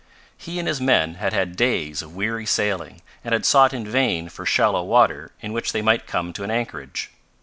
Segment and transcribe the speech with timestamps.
[0.35, 4.29] He and his men had had days of weary sailing and had sought in vain
[4.29, 7.11] for shallow water in which they might come to an anchorage.